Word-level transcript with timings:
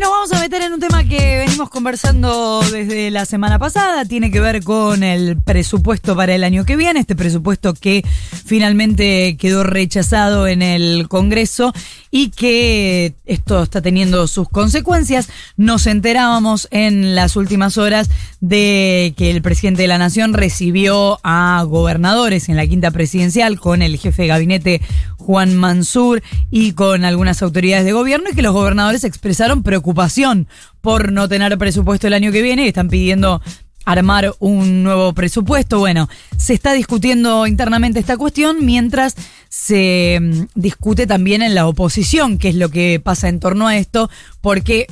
Nos 0.00 0.08
vamos 0.08 0.32
a 0.32 0.40
meter 0.40 0.62
en 0.62 0.72
un 0.72 0.80
tema 0.80 1.04
que 1.04 1.44
venimos 1.44 1.68
conversando 1.68 2.62
desde 2.72 3.10
la 3.10 3.26
semana 3.26 3.58
pasada, 3.58 4.06
tiene 4.06 4.30
que 4.30 4.40
ver 4.40 4.64
con 4.64 5.02
el 5.02 5.36
presupuesto 5.36 6.16
para 6.16 6.34
el 6.34 6.42
año 6.42 6.64
que 6.64 6.76
viene, 6.76 7.00
este 7.00 7.14
presupuesto 7.14 7.74
que 7.74 8.02
finalmente 8.46 9.36
quedó 9.36 9.62
rechazado 9.62 10.46
en 10.46 10.62
el 10.62 11.06
Congreso 11.08 11.74
y 12.10 12.30
que 12.30 13.12
esto 13.26 13.62
está 13.62 13.82
teniendo 13.82 14.26
sus 14.26 14.48
consecuencias. 14.48 15.28
Nos 15.58 15.86
enterábamos 15.86 16.66
en 16.70 17.14
las 17.14 17.36
últimas 17.36 17.76
horas 17.76 18.08
de 18.40 19.12
que 19.18 19.30
el 19.30 19.42
presidente 19.42 19.82
de 19.82 19.88
la 19.88 19.98
Nación 19.98 20.32
recibió 20.32 21.20
a 21.24 21.62
gobernadores 21.68 22.48
en 22.48 22.56
la 22.56 22.66
quinta 22.66 22.90
presidencial 22.90 23.60
con 23.60 23.82
el 23.82 23.98
jefe 23.98 24.22
de 24.22 24.28
gabinete 24.28 24.80
Juan 25.18 25.54
Mansur 25.54 26.22
y 26.50 26.72
con 26.72 27.04
algunas 27.04 27.42
autoridades 27.42 27.84
de 27.84 27.92
gobierno 27.92 28.30
y 28.30 28.34
que 28.34 28.40
los 28.40 28.54
gobernadores 28.54 29.04
expresaron 29.04 29.62
preocupación 29.62 29.89
por 30.80 31.12
no 31.12 31.28
tener 31.28 31.56
presupuesto 31.58 32.06
el 32.06 32.14
año 32.14 32.32
que 32.32 32.42
viene 32.42 32.64
y 32.64 32.68
están 32.68 32.88
pidiendo 32.88 33.40
armar 33.84 34.34
un 34.38 34.82
nuevo 34.82 35.12
presupuesto. 35.12 35.78
Bueno, 35.78 36.08
se 36.36 36.54
está 36.54 36.72
discutiendo 36.72 37.46
internamente 37.46 37.98
esta 37.98 38.16
cuestión 38.16 38.64
mientras 38.64 39.14
se 39.48 40.18
mm, 40.20 40.42
discute 40.54 41.06
también 41.06 41.42
en 41.42 41.54
la 41.54 41.66
oposición 41.66 42.38
qué 42.38 42.50
es 42.50 42.54
lo 42.54 42.68
que 42.68 43.00
pasa 43.02 43.28
en 43.28 43.40
torno 43.40 43.68
a 43.68 43.76
esto, 43.76 44.10
porque 44.40 44.86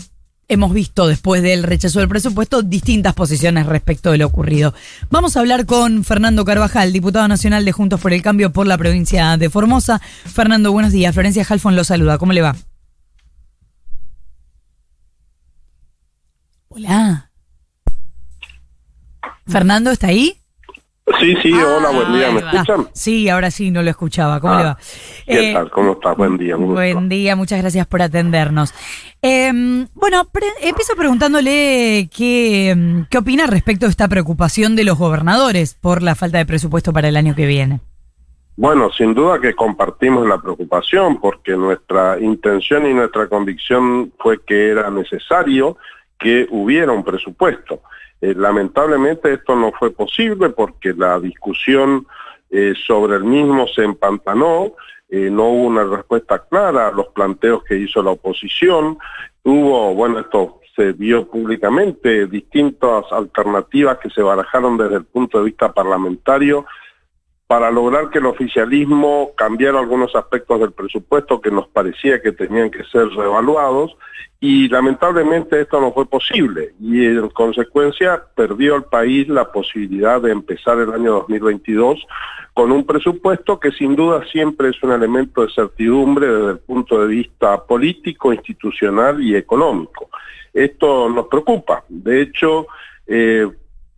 hemos 0.49 0.73
visto 0.73 1.07
después 1.07 1.43
del 1.43 1.63
rechazo 1.63 2.01
del 2.01 2.09
presupuesto 2.09 2.63
distintas 2.63 3.15
posiciones 3.15 3.67
respecto 3.67 4.11
de 4.11 4.19
lo 4.19 4.27
ocurrido. 4.27 4.75
Vamos 5.11 5.37
a 5.37 5.41
hablar 5.41 5.67
con 5.67 6.05
Fernando 6.05 6.45
Carvajal, 6.45 6.93
diputado 6.93 7.29
nacional 7.29 7.65
de 7.65 7.73
Juntos 7.73 8.01
por 8.01 8.13
el 8.13 8.23
Cambio 8.23 8.53
por 8.53 8.67
la 8.67 8.79
provincia 8.79 9.37
de 9.37 9.51
Formosa. 9.51 10.01
Fernando, 10.01 10.73
buenos 10.73 10.93
días. 10.93 11.15
Florencia 11.15 11.47
Halfon 11.49 11.77
lo 11.77 11.85
saluda. 11.85 12.19
¿Cómo 12.19 12.33
le 12.33 12.41
va? 12.41 12.57
Hola. 16.79 17.29
Fernando, 19.49 19.91
¿está 19.91 20.07
ahí? 20.09 20.35
Sí, 21.19 21.35
sí, 21.43 21.53
hola, 21.55 21.91
buen 21.91 22.13
día, 22.13 22.31
¿me 22.31 22.41
Ah, 22.45 22.51
escuchan? 22.53 22.89
Sí, 22.93 23.29
ahora 23.29 23.51
sí, 23.51 23.71
no 23.73 23.83
lo 23.83 23.91
escuchaba. 23.91 24.39
¿Cómo 24.41 24.53
Ah, 24.53 24.59
le 24.59 24.65
va? 24.65 24.79
¿Qué 25.27 25.51
Eh, 25.51 25.55
tal? 25.55 25.71
¿Cómo 25.73 25.93
estás? 25.95 26.17
Buen 26.17 26.37
día. 26.39 26.55
gusto. 26.55 26.75
Buen 26.75 27.09
día, 27.09 27.35
muchas 27.35 27.61
gracias 27.61 27.85
por 27.89 28.01
atendernos. 28.03 28.73
Eh, 29.23 29.51
bueno, 29.95 30.25
pre- 30.31 30.47
empiezo 30.63 30.95
preguntándole 30.97 32.09
qué, 32.17 32.75
mm, 32.77 33.03
qué 33.11 33.19
opina 33.19 33.47
respecto 33.49 33.87
de 33.87 33.91
esta 33.91 34.07
preocupación 34.07 34.77
de 34.77 34.85
los 34.85 34.99
gobernadores 34.99 35.75
por 35.75 36.03
la 36.03 36.15
falta 36.15 36.39
de 36.39 36.47
presupuesto 36.47 36.93
para 36.93 37.09
el 37.09 37.17
año 37.17 37.35
que 37.35 37.47
viene. 37.47 37.81
Bueno, 38.57 38.91
sin 38.93 39.15
duda 39.15 39.41
que 39.41 39.55
compartimos 39.55 40.29
la 40.29 40.39
preocupación 40.41 41.21
porque 41.21 41.53
nuestra 41.57 42.21
intención 42.21 42.87
y 42.87 42.93
nuestra 42.95 43.29
convicción 43.29 44.13
fue 44.19 44.45
que 44.45 44.69
era 44.71 44.91
necesario 44.91 45.77
que 46.19 46.47
hubiera 46.51 46.93
un 46.93 47.05
presupuesto. 47.05 47.83
Eh, 48.21 48.35
lamentablemente 48.37 49.33
esto 49.33 49.55
no 49.55 49.73
fue 49.73 49.91
posible 49.93 50.51
porque 50.51 50.93
la 50.93 51.21
discusión 51.21 52.07
eh, 52.51 52.75
sobre 52.87 53.17
el 53.17 53.25
mismo 53.25 53.67
se 53.69 53.85
empantanó, 53.85 54.73
eh, 55.09 55.31
no 55.31 55.45
hubo 55.45 55.67
una 55.67 55.85
respuesta 55.85 56.45
clara 56.47 56.89
a 56.89 56.93
los 56.93 57.09
planteos 57.09 57.63
que 57.65 57.77
hizo 57.77 58.03
la 58.03 58.11
oposición, 58.11 58.99
hubo, 59.45 59.95
bueno, 59.95 60.19
esto 60.19 60.61
se 60.75 60.93
vio 60.93 61.29
públicamente, 61.29 62.27
distintas 62.27 63.05
alternativas 63.11 63.99
que 63.99 64.11
se 64.11 64.23
barajaron 64.23 64.77
desde 64.77 64.97
el 64.97 65.05
punto 65.05 65.39
de 65.39 65.45
vista 65.45 65.73
parlamentario 65.73 66.67
para 67.49 67.71
lograr 67.71 68.11
que 68.11 68.19
el 68.19 68.27
oficialismo 68.27 69.31
cambiara 69.35 69.81
algunos 69.81 70.15
aspectos 70.15 70.61
del 70.61 70.73
presupuesto 70.73 71.41
que 71.41 71.51
nos 71.51 71.67
parecía 71.67 72.21
que 72.21 72.31
tenían 72.31 72.71
que 72.71 72.85
ser 72.85 73.09
reevaluados 73.09 73.97
y 74.39 74.69
lamentablemente 74.69 75.63
esto 75.63 75.81
no 75.81 75.91
fue 75.93 76.05
posible 76.05 76.75
y 76.79 77.07
en 77.07 77.31
consecuencia 77.31 78.23
perdió 78.37 78.77
el 78.77 78.85
país 78.85 79.29
la 79.29 79.51
posibilidad 79.51 80.21
de 80.21 80.31
empezar 80.31 80.79
el 80.79 80.93
año 80.93 81.15
2022 81.15 82.07
con 82.53 82.71
un 82.71 82.85
presupuesto 82.85 83.59
que 83.59 83.73
sin 83.73 83.97
duda 83.97 84.23
siempre 84.31 84.69
es 84.69 84.83
un 84.83 84.93
elemento 84.93 85.43
de 85.43 85.53
certidumbre 85.53 86.27
desde 86.27 86.51
el 86.51 86.59
punto 86.59 87.01
de 87.01 87.07
vista 87.07 87.65
político, 87.65 88.31
institucional 88.31 89.23
y 89.23 89.37
económico. 89.37 90.11
Esto 90.53 91.09
nos 91.09 91.29
preocupa. 91.29 91.85
De 91.89 92.21
hecho, 92.21 92.67
eh, 93.07 93.49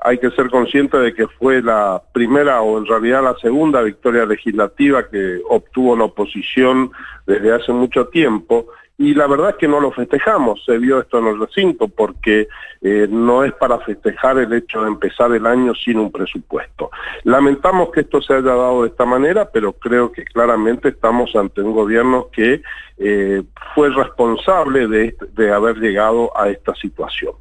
hay 0.01 0.19
que 0.19 0.31
ser 0.31 0.51
consciente 0.51 0.99
de 0.99 1.15
que 1.15 1.27
fue 1.27 1.63
la 1.63 2.03
primera 2.13 2.63
o 2.63 2.79
en 2.79 2.87
realidad 2.87 3.23
la 3.23 3.37
segunda 3.37 3.83
victoria 3.83 4.25
legislativa 4.25 5.09
que 5.09 5.41
obtuvo 5.49 5.97
la 5.97 6.05
oposición 6.05 6.91
desde 7.27 7.53
hace 7.53 7.73
mucho 7.73 8.09
tiempo 8.09 8.67
y 9.01 9.15
la 9.15 9.27
verdad 9.27 9.51
es 9.51 9.57
que 9.57 9.67
no 9.67 9.81
lo 9.81 9.93
festejamos, 9.93 10.63
se 10.67 10.77
vio 10.77 11.01
esto 11.01 11.21
en 11.21 11.29
el 11.29 11.41
recinto 11.41 11.89
porque 11.89 12.49
eh, 12.83 13.09
no 13.11 13.45
es 13.45 13.53
para 13.55 13.79
festejar 13.79 14.37
el 14.37 14.53
hecho 14.53 14.83
de 14.83 14.89
empezar 14.89 15.33
el 15.33 15.47
año 15.47 15.75
sin 15.75 15.99
un 15.99 16.13
presupuesto. 16.13 16.91
Lamentamos 17.25 17.91
que 17.93 18.01
esto 18.01 18.21
se 18.21 18.35
haya 18.35 18.43
dado 18.43 18.83
de 18.83 18.89
esta 18.89 19.07
manera, 19.07 19.51
pero 19.51 19.73
creo 19.73 20.13
que 20.13 20.25
claramente 20.25 20.91
estamos 20.91 21.35
ante 21.35 21.63
un 21.63 21.73
gobierno 21.73 22.29
que 22.31 22.61
eh, 22.99 23.43
fue 23.75 23.89
responsable 23.89 24.87
de, 24.87 25.17
de 25.33 25.51
haber 25.51 25.79
llegado 25.79 26.31
a 26.39 26.51
esta 26.51 26.75
situación 26.75 27.33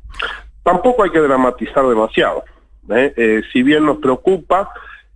tampoco 0.64 1.04
hay 1.04 1.10
que 1.10 1.20
dramatizar 1.20 1.88
demasiado. 1.88 2.44
¿eh? 2.90 3.14
Eh, 3.16 3.42
si 3.52 3.64
bien 3.64 3.86
nos 3.86 3.98
preocupa, 3.98 4.70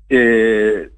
eh, 0.10 0.90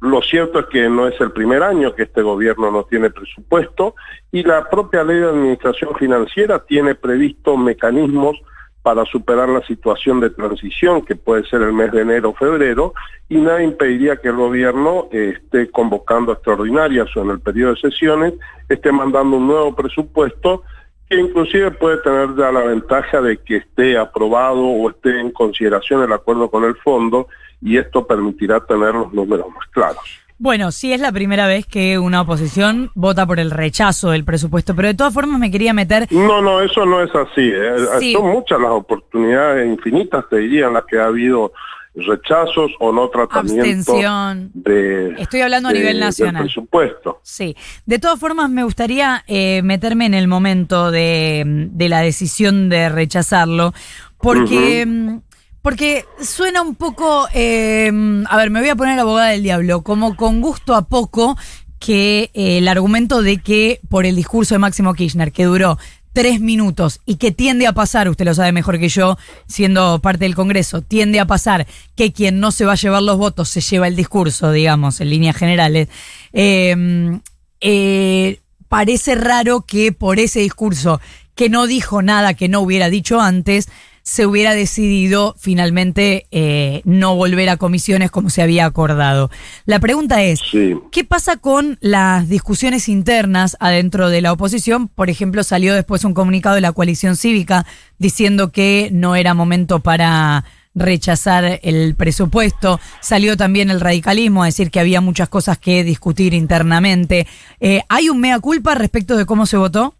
lo 0.00 0.22
cierto 0.22 0.60
es 0.60 0.66
que 0.66 0.88
no 0.88 1.06
es 1.06 1.20
el 1.20 1.32
primer 1.32 1.62
año 1.62 1.94
que 1.94 2.04
este 2.04 2.22
gobierno 2.22 2.70
no 2.70 2.84
tiene 2.84 3.10
presupuesto 3.10 3.94
y 4.32 4.42
la 4.42 4.68
propia 4.68 5.04
ley 5.04 5.18
de 5.18 5.28
administración 5.28 5.94
financiera 5.96 6.64
tiene 6.64 6.94
previsto 6.94 7.56
mecanismos 7.56 8.40
para 8.82 9.04
superar 9.04 9.50
la 9.50 9.60
situación 9.66 10.20
de 10.20 10.30
transición 10.30 11.02
que 11.02 11.14
puede 11.14 11.44
ser 11.44 11.60
el 11.60 11.74
mes 11.74 11.92
de 11.92 12.00
enero 12.00 12.30
o 12.30 12.34
febrero 12.34 12.94
y 13.28 13.36
nada 13.36 13.62
impediría 13.62 14.16
que 14.16 14.28
el 14.28 14.36
gobierno 14.36 15.08
esté 15.12 15.70
convocando 15.70 16.32
extraordinarias 16.32 17.14
o 17.14 17.20
en 17.20 17.30
el 17.30 17.40
periodo 17.40 17.74
de 17.74 17.80
sesiones 17.80 18.34
esté 18.70 18.90
mandando 18.90 19.36
un 19.36 19.48
nuevo 19.48 19.76
presupuesto 19.76 20.62
que 21.10 21.16
inclusive 21.16 21.72
puede 21.72 21.98
tener 21.98 22.36
ya 22.36 22.52
la 22.52 22.60
ventaja 22.60 23.20
de 23.20 23.36
que 23.38 23.56
esté 23.56 23.98
aprobado 23.98 24.62
o 24.62 24.90
esté 24.90 25.18
en 25.18 25.32
consideración 25.32 26.04
el 26.04 26.12
acuerdo 26.12 26.48
con 26.48 26.62
el 26.64 26.76
fondo 26.76 27.26
y 27.60 27.78
esto 27.78 28.06
permitirá 28.06 28.60
tener 28.60 28.94
los 28.94 29.12
números 29.12 29.46
más 29.48 29.66
claros. 29.72 29.98
Bueno, 30.38 30.70
sí 30.70 30.92
es 30.92 31.00
la 31.00 31.10
primera 31.10 31.48
vez 31.48 31.66
que 31.66 31.98
una 31.98 32.22
oposición 32.22 32.92
vota 32.94 33.26
por 33.26 33.40
el 33.40 33.50
rechazo 33.50 34.12
del 34.12 34.24
presupuesto, 34.24 34.74
pero 34.74 34.88
de 34.88 34.94
todas 34.94 35.12
formas 35.12 35.40
me 35.40 35.50
quería 35.50 35.74
meter... 35.74 36.06
No, 36.12 36.40
no, 36.40 36.62
eso 36.62 36.86
no 36.86 37.02
es 37.02 37.14
así. 37.14 37.50
¿eh? 37.52 37.74
Sí. 37.98 38.12
Son 38.12 38.28
muchas 38.28 38.60
las 38.60 38.70
oportunidades 38.70 39.68
infinitas, 39.68 40.24
te 40.30 40.38
diría, 40.38 40.68
en 40.68 40.74
las 40.74 40.84
que 40.84 40.98
ha 40.98 41.06
habido 41.06 41.52
rechazos 41.94 42.70
o 42.78 42.92
no 42.92 43.08
tratamiento 43.08 43.62
Abstención. 43.62 44.50
de, 44.54 45.14
Estoy 45.18 45.40
hablando 45.40 45.68
a 45.68 45.72
nivel 45.72 45.98
nacional. 45.98 46.44
presupuesto. 46.44 47.20
Sí, 47.22 47.56
de 47.86 47.98
todas 47.98 48.18
formas 48.18 48.48
me 48.50 48.62
gustaría 48.64 49.24
eh, 49.26 49.62
meterme 49.62 50.06
en 50.06 50.14
el 50.14 50.28
momento 50.28 50.90
de, 50.90 51.42
de 51.46 51.88
la 51.88 52.00
decisión 52.00 52.68
de 52.68 52.88
rechazarlo, 52.88 53.74
porque, 54.18 54.86
mm, 54.86 55.18
porque 55.62 56.04
suena 56.20 56.62
un 56.62 56.76
poco, 56.76 57.26
eh, 57.34 57.90
a 58.28 58.36
ver, 58.36 58.50
me 58.50 58.60
voy 58.60 58.68
a 58.68 58.76
poner 58.76 58.98
abogada 58.98 59.28
del 59.30 59.42
diablo, 59.42 59.82
como 59.82 60.16
con 60.16 60.40
gusto 60.40 60.74
a 60.74 60.82
poco 60.88 61.36
que 61.80 62.30
eh, 62.34 62.58
el 62.58 62.68
argumento 62.68 63.22
de 63.22 63.38
que 63.38 63.80
por 63.88 64.06
el 64.06 64.14
discurso 64.14 64.54
de 64.54 64.58
Máximo 64.58 64.94
Kirchner, 64.94 65.32
que 65.32 65.44
duró 65.44 65.78
tres 66.12 66.40
minutos. 66.40 67.00
Y 67.06 67.16
que 67.16 67.30
tiende 67.30 67.66
a 67.66 67.72
pasar, 67.72 68.08
usted 68.08 68.24
lo 68.24 68.34
sabe 68.34 68.52
mejor 68.52 68.78
que 68.78 68.88
yo, 68.88 69.16
siendo 69.46 70.00
parte 70.00 70.24
del 70.24 70.34
Congreso, 70.34 70.82
tiende 70.82 71.20
a 71.20 71.26
pasar 71.26 71.66
que 71.96 72.12
quien 72.12 72.40
no 72.40 72.52
se 72.52 72.64
va 72.64 72.72
a 72.72 72.76
llevar 72.76 73.02
los 73.02 73.18
votos 73.18 73.48
se 73.48 73.60
lleva 73.60 73.88
el 73.88 73.96
discurso, 73.96 74.52
digamos, 74.52 75.00
en 75.00 75.10
líneas 75.10 75.36
generales. 75.36 75.88
Eh, 76.32 77.20
eh, 77.60 78.40
parece 78.68 79.14
raro 79.14 79.62
que 79.62 79.92
por 79.92 80.18
ese 80.18 80.40
discurso 80.40 81.00
que 81.34 81.48
no 81.48 81.66
dijo 81.66 82.02
nada 82.02 82.34
que 82.34 82.48
no 82.48 82.60
hubiera 82.60 82.90
dicho 82.90 83.20
antes, 83.20 83.68
se 84.02 84.26
hubiera 84.26 84.54
decidido 84.54 85.34
finalmente 85.38 86.26
eh, 86.30 86.82
no 86.84 87.16
volver 87.16 87.48
a 87.48 87.56
comisiones 87.56 88.10
como 88.10 88.30
se 88.30 88.42
había 88.42 88.66
acordado. 88.66 89.30
La 89.66 89.78
pregunta 89.78 90.22
es, 90.22 90.40
Sí. 90.50 90.74
¿qué 90.90 91.04
pasa 91.04 91.36
con 91.36 91.78
las 91.80 92.28
discusiones 92.28 92.88
internas 92.88 93.56
adentro 93.60 94.08
de 94.10 94.20
la 94.20 94.32
oposición? 94.32 94.88
Por 94.88 95.10
ejemplo, 95.10 95.44
salió 95.44 95.74
después 95.74 96.04
un 96.04 96.14
comunicado 96.14 96.54
de 96.54 96.60
la 96.60 96.72
coalición 96.72 97.16
cívica 97.16 97.66
diciendo 97.98 98.50
que 98.52 98.88
no 98.92 99.16
era 99.16 99.34
momento 99.34 99.80
para 99.80 100.44
rechazar 100.74 101.60
el 101.62 101.94
presupuesto. 101.96 102.80
Salió 103.00 103.36
también 103.36 103.70
el 103.70 103.80
radicalismo 103.80 104.42
a 104.42 104.46
decir 104.46 104.70
que 104.70 104.80
había 104.80 105.00
muchas 105.00 105.28
cosas 105.28 105.58
que 105.58 105.84
discutir 105.84 106.32
internamente. 106.32 107.26
Eh, 107.58 107.82
¿Hay 107.88 108.08
un 108.08 108.20
mea 108.20 108.38
culpa 108.38 108.74
respecto 108.74 109.16
de 109.16 109.26
cómo 109.26 109.46
se 109.46 109.56
votó? 109.56 109.94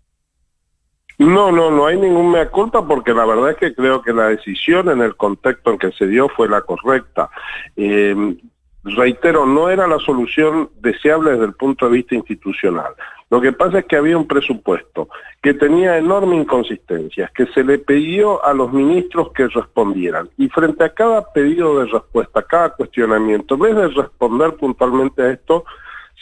No, 1.20 1.52
no, 1.52 1.70
no 1.70 1.84
hay 1.84 1.98
ningún 1.98 2.32
mea 2.32 2.48
culpa 2.48 2.86
porque 2.88 3.12
la 3.12 3.26
verdad 3.26 3.50
es 3.50 3.56
que 3.58 3.74
creo 3.74 4.00
que 4.00 4.14
la 4.14 4.28
decisión 4.28 4.88
en 4.88 5.02
el 5.02 5.16
contexto 5.16 5.70
en 5.70 5.78
que 5.78 5.92
se 5.92 6.06
dio 6.06 6.30
fue 6.30 6.48
la 6.48 6.62
correcta. 6.62 7.28
Eh, 7.76 8.36
reitero, 8.84 9.44
no 9.44 9.68
era 9.68 9.86
la 9.86 9.98
solución 9.98 10.70
deseable 10.80 11.32
desde 11.32 11.44
el 11.44 11.52
punto 11.52 11.84
de 11.84 11.92
vista 11.92 12.14
institucional, 12.14 12.94
Lo 13.28 13.38
que 13.38 13.52
pasa 13.52 13.80
es 13.80 13.84
que 13.84 13.96
había 13.96 14.16
un 14.16 14.26
presupuesto 14.26 15.10
que 15.42 15.52
tenía 15.52 15.98
enorme 15.98 16.36
inconsistencias, 16.36 17.30
que 17.32 17.44
se 17.48 17.64
le 17.64 17.78
pidió 17.78 18.42
a 18.42 18.54
los 18.54 18.72
ministros 18.72 19.30
que 19.32 19.46
respondieran. 19.48 20.30
Y 20.38 20.48
frente 20.48 20.84
a 20.84 20.94
cada 20.94 21.30
pedido 21.34 21.80
de 21.80 21.86
respuesta, 21.86 22.42
cada 22.42 22.70
cuestionamiento, 22.70 23.56
en 23.56 23.60
vez 23.60 23.76
de 23.76 23.88
responder 23.88 24.54
puntualmente 24.54 25.22
a 25.22 25.30
esto, 25.32 25.66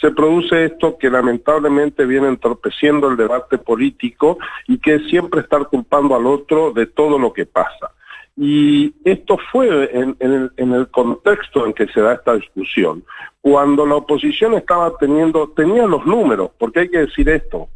se 0.00 0.10
produce 0.12 0.66
esto 0.66 0.96
que 0.96 1.10
lamentablemente 1.10 2.06
viene 2.06 2.28
entorpeciendo 2.28 3.08
el 3.08 3.16
debate 3.16 3.58
político 3.58 4.38
y 4.66 4.78
que 4.78 4.96
es 4.96 5.08
siempre 5.08 5.40
estar 5.40 5.66
culpando 5.66 6.14
al 6.14 6.26
otro 6.26 6.72
de 6.72 6.86
todo 6.86 7.18
lo 7.18 7.32
que 7.32 7.46
pasa. 7.46 7.90
Y 8.36 8.94
esto 9.04 9.36
fue 9.50 9.90
en, 9.92 10.16
el, 10.60 10.88
contexto 10.90 11.66
en 11.66 11.72
que 11.72 11.88
se 11.88 12.00
da 12.00 12.14
esta 12.14 12.34
discusión, 12.34 13.02
cuando 13.40 13.84
la 13.84 13.96
oposición 13.96 14.54
estaba 14.54 14.96
teniendo, 14.96 15.48
tenía 15.48 15.86
los 15.86 16.06
números, 16.06 16.50
porque 16.56 16.80
hay 16.80 16.88
que 16.88 16.98
decir 16.98 17.28
esto, 17.28 17.68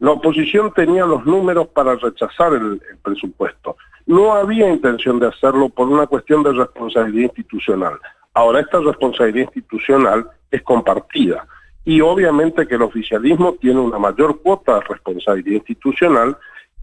la 0.00 0.10
oposición 0.10 0.74
tenía 0.74 1.06
los 1.06 1.24
números 1.24 1.68
para 1.68 1.94
rechazar 1.94 2.52
el, 2.52 2.82
presupuesto. 3.02 3.78
No 4.04 4.34
había 4.34 4.70
intención 4.70 5.18
de 5.18 5.28
hacerlo 5.28 5.70
por 5.70 5.88
una 5.88 6.06
cuestión 6.06 6.42
de 6.42 6.52
responsabilidad 6.52 7.30
institucional. 7.34 7.98
Ahora, 8.34 8.60
esta 8.60 8.80
responsabilidad 8.80 9.46
institucional 9.46 10.28
es 10.50 10.62
compartida 10.62 11.46
y 11.84 12.00
obviamente 12.00 12.66
que 12.66 12.74
el 12.74 12.82
oficialismo 12.82 13.54
tiene 13.60 13.80
una 13.80 13.98
mayor 13.98 14.40
cuota 14.40 14.74
de 14.74 14.80
responsabilidad 14.88 15.56
institucional 15.56 16.36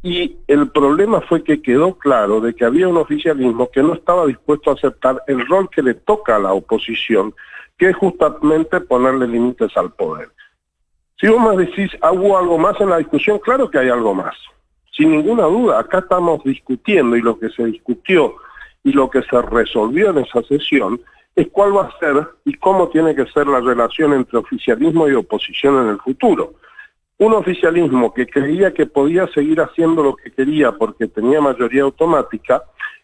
y 0.03 0.38
el 0.48 0.69
problema 0.69 1.21
fue 1.21 1.44
que 1.44 1.62
quedó 1.62 1.98
claro 1.98 2.39
de 2.39 2.56
que 2.56 2.65
había 2.65 2.88
un 2.88 2.98
oficialismo 2.98 3.69
que 3.69 3.83
no 3.83 3.94
estaba 3.94 4.25
dispuesto 4.25 4.71
a 4.71 4.74
aceptar 4.74 5.21
el 5.27 5.45
rol 5.48 5.69
que 5.69 5.83
le 5.83 5.94
toca 5.94 6.38
a 6.38 6.39
la 6.39 6.53
oposición, 6.53 7.33
que 7.77 7.89
es 7.89 7.95
justamente 7.95 8.80
ponerle 8.81 9.27
límites 9.27 9.75
al 9.75 9.92
poder. 9.92 10.30
Si 11.19 11.27
vos 11.27 11.39
me 11.39 11.65
decís, 11.65 11.92
¿hubo 12.12 12.38
algo 12.38 12.57
más 12.57 12.80
en 12.81 12.89
la 12.89 12.98
discusión? 12.98 13.38
Claro 13.39 13.69
que 13.69 13.77
hay 13.77 13.89
algo 13.89 14.13
más. 14.15 14.36
Sin 14.92 15.12
ninguna 15.12 15.44
duda, 15.44 15.80
acá 15.80 16.00
estamos 16.00 16.44
discutiendo 16.44 17.15
y 17.15 17.21
lo 17.21 17.38
que 17.38 17.50
se 17.50 17.65
discutió 17.65 18.36
y 18.83 18.92
lo 18.92 19.09
que 19.09 19.21
se 19.21 19.42
resolvió 19.42 20.09
en 20.09 20.19
esa 20.19 20.42
sesión 20.44 21.00
es 21.41 21.49
cuál 21.49 21.75
va 21.75 21.83
a 21.83 21.99
ser 21.99 22.27
y 22.45 22.53
cómo 22.55 22.89
tiene 22.89 23.15
que 23.15 23.25
ser 23.27 23.47
la 23.47 23.59
relación 23.59 24.13
entre 24.13 24.38
oficialismo 24.38 25.07
y 25.07 25.13
oposición 25.13 25.83
en 25.83 25.89
el 25.89 25.99
futuro 25.99 26.55
un 27.21 27.33
oficialismo 27.33 28.11
que 28.15 28.25
creía 28.25 28.73
que 28.73 28.88
podía 28.88 29.27
seguir 29.27 29.61
haciendo 29.61 30.01
lo 30.01 30.15
que 30.15 30.31
quería 30.31 30.71
porque 30.71 31.07
tenía 31.07 31.39
mayoría 31.39 31.83
automática 31.83 32.63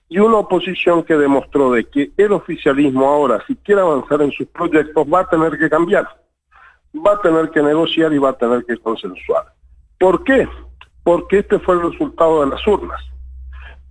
y 0.09 0.17
una 0.17 0.37
oposición 0.37 1.03
que 1.03 1.15
demostró 1.15 1.69
de 1.69 1.83
que 1.83 2.09
el 2.17 2.31
oficialismo 2.31 3.07
ahora, 3.07 3.43
si 3.45 3.55
quiere 3.57 3.81
avanzar 3.81 4.23
en 4.23 4.31
sus 4.31 4.47
proyectos, 4.47 5.05
va 5.05 5.19
a 5.19 5.29
tener 5.29 5.59
que 5.59 5.69
cambiar, 5.69 6.07
va 6.95 7.11
a 7.11 7.21
tener 7.21 7.51
que 7.51 7.61
negociar 7.61 8.11
y 8.11 8.17
va 8.17 8.29
a 8.29 8.37
tener 8.37 8.65
que 8.65 8.77
consensuar. 8.77 9.53
¿Por 9.99 10.23
qué? 10.23 10.49
Porque 11.03 11.37
este 11.37 11.59
fue 11.59 11.75
el 11.75 11.91
resultado 11.91 12.43
de 12.43 12.49
las 12.49 12.65
urnas. 12.65 12.99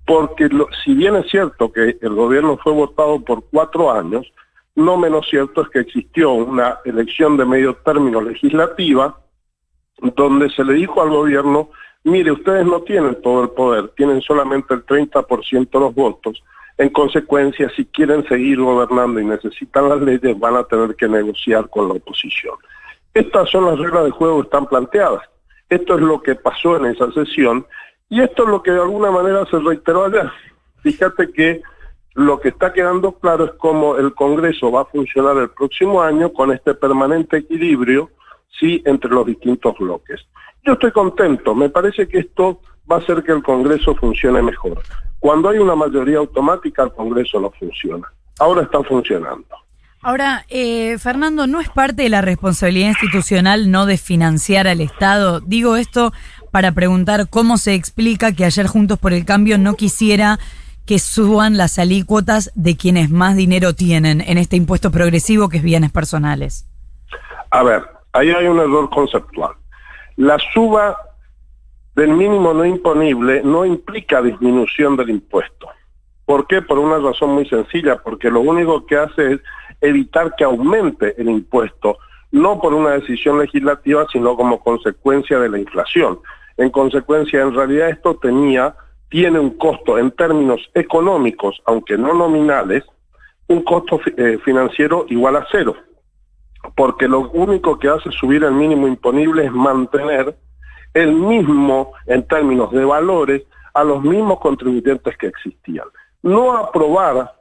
Porque 0.06 0.49
si 0.85 0.94
bien 0.94 1.17
es 1.17 1.29
cierto 1.31 1.73
que 1.73 1.99
el 2.00 2.14
gobierno 2.14 2.58
fue 2.62 2.73
votado 2.73 3.20
por 3.20 3.44
cuatro 3.50 3.91
años, 3.91 4.32
no 4.76 4.97
menos 4.97 5.26
cierto 5.29 5.62
es 5.62 5.69
que 5.70 5.81
existió 5.81 6.32
una 6.32 6.79
elección 6.85 7.37
de 7.37 7.44
medio 7.44 7.75
término 7.76 8.20
legislativa 8.20 9.19
donde 9.99 10.50
se 10.50 10.62
le 10.62 10.75
dijo 10.75 11.03
al 11.03 11.11
gobierno, 11.11 11.70
mire, 12.05 12.31
ustedes 12.31 12.67
no 12.67 12.82
tienen 12.82 13.20
todo 13.23 13.43
el 13.44 13.50
poder, 13.50 13.88
tienen 13.97 14.20
solamente 14.20 14.75
el 14.75 14.85
30% 14.85 15.70
de 15.70 15.81
los 15.81 15.94
votos, 15.94 16.43
en 16.79 16.91
consecuencia, 16.91 17.70
si 17.75 17.87
quieren 17.87 18.26
seguir 18.29 18.61
gobernando 18.61 19.19
y 19.19 19.25
necesitan 19.25 19.88
las 19.88 20.00
leyes, 20.03 20.38
van 20.38 20.56
a 20.56 20.64
tener 20.64 20.94
que 20.94 21.08
negociar 21.08 21.70
con 21.70 21.88
la 21.88 21.94
oposición. 21.94 22.55
Estas 23.14 23.49
son 23.49 23.64
las 23.64 23.79
reglas 23.79 24.05
de 24.05 24.11
juego 24.11 24.43
que 24.43 24.47
están 24.47 24.67
planteadas. 24.67 25.23
Esto 25.70 25.94
es 25.94 26.03
lo 26.03 26.20
que 26.20 26.35
pasó 26.35 26.76
en 26.76 26.87
esa 26.87 27.11
sesión 27.12 27.67
y 28.08 28.20
esto 28.20 28.44
es 28.44 28.49
lo 28.49 28.62
que 28.62 28.70
de 28.70 28.81
alguna 28.81 29.11
manera 29.11 29.44
se 29.47 29.58
reiteró 29.58 30.06
ayer. 30.06 30.31
Fíjate 30.82 31.32
que 31.32 31.62
lo 32.14 32.41
que 32.41 32.49
está 32.49 32.73
quedando 32.73 33.12
claro 33.12 33.44
es 33.44 33.53
cómo 33.58 33.97
el 33.97 34.14
Congreso 34.14 34.70
va 34.73 34.82
a 34.82 34.87
funcionar 34.87 35.37
el 35.37 35.50
próximo 35.50 36.03
año 36.03 36.32
con 36.32 36.53
este 36.53 36.75
permanente 36.75 37.38
equilibrio 37.38 38.11
sí 38.58 38.82
entre 38.87 39.11
los 39.11 39.26
distintos 39.26 39.76
bloques. 39.79 40.20
Yo 40.64 40.75
estoy 40.75 40.93
contento, 40.93 41.55
me 41.55 41.69
parece 41.69 42.08
que 42.08 42.20
esto 42.20 42.61
va 42.91 42.97
a 42.97 42.99
hacer 43.00 43.23
que 43.23 43.32
el 43.32 43.43
Congreso 43.43 43.94
funcione 43.97 44.41
mejor. 44.43 44.82
Cuando 45.19 45.49
hay 45.49 45.58
una 45.58 45.75
mayoría 45.75 46.19
automática, 46.19 46.85
el 46.85 46.93
Congreso 46.93 47.41
no 47.41 47.50
funciona. 47.50 48.11
Ahora 48.38 48.62
está 48.62 48.82
funcionando. 48.82 49.47
Ahora, 50.03 50.44
eh, 50.49 50.99
Fernando, 50.99 51.47
¿no 51.47 51.61
es 51.61 51.69
parte 51.69 52.05
de 52.05 52.08
la 52.08 52.20
responsabilidad 52.20 52.91
institucional 52.91 53.70
no 53.70 53.87
desfinanciar 53.87 54.69
al 54.69 54.81
Estado? 54.81 55.41
Digo 55.41 55.76
esto 55.76 56.12
para 56.56 56.73
preguntar 56.73 57.29
cómo 57.29 57.58
se 57.58 57.75
explica 57.75 58.32
que 58.32 58.47
ayer 58.47 58.67
Juntos 58.67 58.99
por 58.99 59.12
el 59.12 59.26
Cambio 59.26 59.58
no 59.58 59.75
quisiera 59.75 60.38
que 60.87 60.99
suban 60.99 61.58
las 61.58 61.79
alícuotas 61.79 62.50
de 62.55 62.79
quienes 62.79 63.11
más 63.11 63.37
dinero 63.37 63.75
tienen 63.75 64.23
en 64.23 64.38
este 64.38 64.56
impuesto 64.56 64.91
progresivo 64.91 65.50
que 65.50 65.58
es 65.58 65.62
bienes 65.62 65.93
personales. 65.93 66.67
A 67.50 67.62
ver, 67.62 67.82
Ahí 68.17 68.31
hay 68.31 68.47
un 68.47 68.58
error 68.58 68.88
conceptual. 68.88 69.53
La 70.17 70.38
suba 70.55 70.97
del 71.94 72.14
mínimo 72.14 72.55
no 72.55 72.64
imponible 72.64 73.43
no 73.44 73.67
implica 73.67 74.23
disminución 74.23 74.97
del 74.97 75.11
impuesto. 75.11 75.69
¿Por 76.25 76.47
qué? 76.47 76.62
Por 76.62 76.79
una 76.79 76.97
razón 76.97 77.35
muy 77.35 77.47
sencilla, 77.47 77.99
porque 78.03 78.31
lo 78.31 78.41
único 78.41 78.87
que 78.87 78.97
hace 78.97 79.35
es 79.35 79.41
evitar 79.82 80.35
que 80.35 80.44
aumente 80.44 81.14
el 81.20 81.29
impuesto, 81.29 81.99
no 82.32 82.58
por 82.58 82.73
una 82.73 82.93
decisión 82.93 83.38
legislativa, 83.38 84.06
sino 84.11 84.35
como 84.35 84.61
consecuencia 84.61 85.38
de 85.38 85.50
la 85.50 85.58
inflación. 85.58 86.19
En 86.56 86.70
consecuencia, 86.70 87.43
en 87.43 87.55
realidad 87.55 87.91
esto 87.91 88.17
tenía, 88.17 88.75
tiene 89.08 89.38
un 89.38 89.50
costo 89.50 89.99
en 89.99 90.11
términos 90.11 90.61
económicos, 90.75 91.61
aunque 91.67 91.99
no 91.99 92.14
nominales, 92.14 92.85
un 93.49 93.62
costo 93.62 94.00
eh, 94.17 94.38
financiero 94.44 95.06
igual 95.08 95.37
a 95.37 95.47
cero 95.50 95.76
porque 96.75 97.06
lo 97.08 97.31
único 97.31 97.79
que 97.79 97.88
hace 97.88 98.11
subir 98.11 98.44
el 98.44 98.53
mínimo 98.53 98.88
imponible 98.88 99.44
es 99.44 99.53
mantener 99.53 100.37
el 100.94 101.12
mismo, 101.12 101.93
en 102.06 102.26
términos 102.26 102.70
de 102.73 102.85
valores, 102.85 103.43
a 103.75 103.85
los 103.85 104.03
mismos 104.03 104.41
contribuyentes 104.41 105.17
que 105.19 105.26
existían. 105.26 105.87
No 106.23 106.56
aprobar 106.56 107.35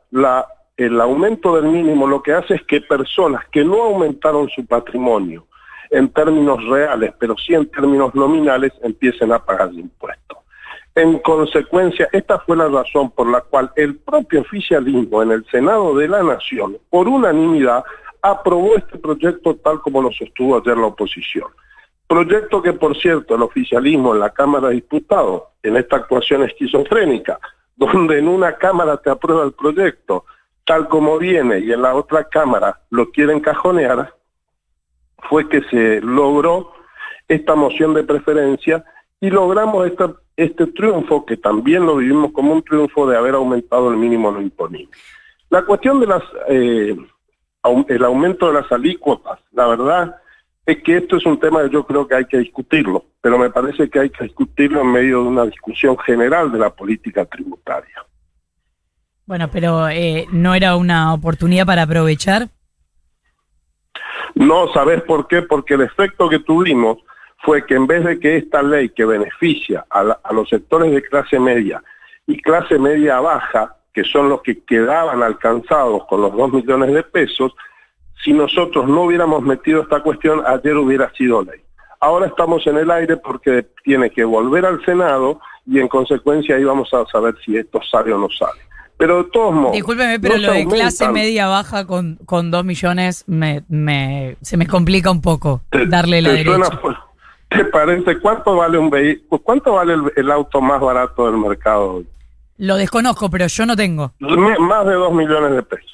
el 0.78 1.02
aumento 1.02 1.56
del 1.56 1.72
mínimo 1.72 2.08
lo 2.08 2.22
que 2.22 2.34
hace 2.34 2.56
es 2.56 2.64
que 2.64 2.82
personas 2.82 3.46
que 3.52 3.64
no 3.64 3.82
aumentaron 3.82 4.50
su 4.50 4.66
patrimonio 4.66 5.48
en 5.96 6.10
términos 6.10 6.62
reales, 6.66 7.14
pero 7.18 7.36
sí 7.38 7.54
en 7.54 7.70
términos 7.72 8.14
nominales, 8.14 8.74
empiecen 8.84 9.32
a 9.32 9.40
pagar 9.40 9.74
impuestos. 9.74 10.38
En 10.94 11.20
consecuencia, 11.20 12.10
esta 12.12 12.40
fue 12.40 12.58
la 12.58 12.68
razón 12.68 13.12
por 13.12 13.30
la 13.30 13.42
cual 13.42 13.72
el 13.78 13.96
propio 13.96 14.42
oficialismo 14.42 15.24
en 15.24 15.32
el 15.32 15.46
Senado 15.46 15.96
de 15.96 16.10
la 16.10 16.22
Nación, 16.22 16.78
por 16.90 17.08
unanimidad, 17.08 17.84
aprobó 18.22 18.76
este 18.76 18.98
proyecto 18.98 19.56
tal 19.56 19.80
como 19.80 20.02
lo 20.02 20.12
sostuvo 20.12 20.58
ayer 20.58 20.78
la 20.78 20.88
oposición. 20.88 21.48
Proyecto 22.08 22.62
que, 22.62 22.74
por 22.74 22.96
cierto, 22.98 23.36
el 23.36 23.42
oficialismo 23.42 24.14
en 24.14 24.20
la 24.20 24.32
Cámara 24.32 24.70
de 24.70 24.76
Diputados, 24.76 25.44
en 25.64 25.78
esta 25.78 25.98
actuación 25.98 26.44
esquizofrénica, 26.44 27.40
donde 27.78 28.20
en 28.20 28.28
una 28.28 28.58
Cámara 28.58 28.98
te 28.98 29.10
aprueba 29.10 29.46
el 29.46 29.54
proyecto 29.54 30.26
tal 30.66 30.88
como 30.88 31.18
viene 31.20 31.60
y 31.60 31.72
en 31.72 31.82
la 31.82 31.94
otra 31.96 32.24
Cámara 32.26 32.82
lo 32.90 33.12
quieren 33.12 33.40
cajonear, 33.40 34.15
fue 35.30 35.50
que 35.50 35.62
se 35.64 36.02
logró 36.02 36.74
esta 37.28 37.56
moción 37.56 37.94
de 37.94 38.04
preferencia 38.04 38.84
y 39.20 39.30
logramos 39.30 39.90
este 40.38 40.68
triunfo, 40.68 41.26
que 41.26 41.38
también 41.38 41.86
lo 41.86 41.98
vivimos 41.98 42.32
como 42.32 42.54
un 42.54 42.64
triunfo 42.64 43.08
de 43.08 43.18
haber 43.18 43.36
aumentado 43.36 43.90
el 43.90 43.98
mínimo 43.98 44.32
no 44.32 44.42
imponible. 44.42 44.92
La 45.50 45.64
cuestión 45.64 46.00
de 46.00 46.08
las 46.08 46.24
eh, 46.48 46.96
el 47.88 48.04
aumento 48.04 48.48
de 48.48 48.62
las 48.62 48.72
alícuotas. 48.72 49.40
La 49.52 49.68
verdad 49.68 50.16
es 50.66 50.82
que 50.84 50.98
esto 50.98 51.18
es 51.18 51.26
un 51.26 51.40
tema 51.40 51.64
que 51.64 51.70
yo 51.70 51.86
creo 51.86 52.08
que 52.08 52.16
hay 52.16 52.26
que 52.26 52.38
discutirlo, 52.38 53.06
pero 53.22 53.38
me 53.38 53.50
parece 53.50 53.90
que 53.90 54.00
hay 54.00 54.10
que 54.10 54.26
discutirlo 54.26 54.82
en 54.82 54.92
medio 54.92 55.22
de 55.22 55.30
una 55.30 55.46
discusión 55.46 55.98
general 56.00 56.52
de 56.52 56.60
la 56.60 56.70
política 56.70 57.26
tributaria. 57.26 58.06
Bueno, 59.26 59.50
pero 59.52 59.90
eh, 59.90 60.28
¿no 60.32 60.54
era 60.54 60.76
una 60.76 61.14
oportunidad 61.14 61.66
para 61.66 61.84
aprovechar? 61.84 62.50
No, 64.36 64.72
¿sabes 64.74 65.02
por 65.04 65.28
qué? 65.28 65.42
Porque 65.42 65.74
el 65.74 65.82
efecto 65.82 66.30
que 66.30 66.40
tuvimos 66.40 67.00
fue 67.40 67.66
que 67.66 67.76
en 67.76 67.88
vez 67.88 68.04
de 68.04 68.20
que 68.20 68.38
esta 68.38 68.62
ley 68.62 68.90
que 68.90 69.06
beneficia 69.06 69.86
a, 69.90 70.18
a 70.24 70.34
los 70.34 70.50
sectores 70.50 70.92
de 70.92 71.02
clase 71.02 71.40
media 71.40 71.82
y 72.28 72.42
clase 72.42 72.78
media 72.78 73.20
baja 73.20 73.76
que 73.94 74.04
son 74.04 74.28
los 74.28 74.42
que 74.42 74.62
quedaban 74.64 75.24
alcanzados 75.24 76.06
con 76.08 76.22
los 76.22 76.36
dos 76.36 76.52
millones 76.52 76.94
de 76.94 77.02
pesos, 77.02 77.56
si 78.24 78.34
nosotros 78.34 78.88
no 78.88 79.04
hubiéramos 79.04 79.42
metido 79.42 79.84
esta 79.84 80.02
cuestión, 80.02 80.44
ayer 80.46 80.76
hubiera 80.76 81.10
sido 81.14 81.44
ley. 81.44 81.62
Ahora 82.02 82.28
estamos 82.28 82.68
en 82.68 82.78
el 82.78 82.92
aire 82.92 83.16
porque 83.18 83.66
tiene 83.84 84.10
que 84.10 84.26
volver 84.26 84.66
al 84.66 84.84
Senado 84.84 85.40
y 85.66 85.80
en 85.80 85.88
consecuencia 85.88 86.56
ahí 86.56 86.64
vamos 86.64 86.94
a 86.94 87.06
saber 87.06 87.36
si 87.44 87.58
esto 87.58 87.82
sale 87.90 88.12
o 88.12 88.18
no 88.18 88.30
sale. 88.30 88.60
Pero 88.98 89.24
de 89.24 89.30
todos 89.32 89.54
modos. 89.54 89.74
Discúlpeme, 89.74 90.20
pero 90.20 90.38
lo 90.38 90.54
de 90.54 90.66
clase 90.68 91.10
media 91.10 91.48
baja 91.48 91.86
con, 91.86 92.18
con 92.26 92.50
dos 92.50 92.64
millones 92.64 93.26
me, 93.28 93.64
me, 93.68 94.38
se 94.42 94.56
me 94.58 94.68
complica 94.68 95.12
un 95.12 95.22
poco 95.22 95.62
darle 95.88 96.22
la 96.22 96.32
derecha. 96.32 96.80
¿Te 97.50 97.66
parece 97.66 98.20
cuánto 98.20 98.56
vale 98.56 98.78
un 98.78 98.90
vehículo? 98.90 99.42
¿Cuánto 99.42 99.74
vale 99.74 99.96
el, 100.16 100.32
auto 100.32 100.62
más 100.62 100.80
barato 100.80 101.30
del 101.30 101.38
mercado 101.38 101.96
hoy? 101.96 102.08
Lo 102.58 102.76
desconozco, 102.76 103.30
pero 103.30 103.48
yo 103.48 103.66
no 103.66 103.76
tengo. 103.76 104.14
más 104.20 104.86
de 104.86 104.94
dos 104.94 105.14
millones 105.14 105.52
de 105.52 105.64
pesos. 105.64 105.92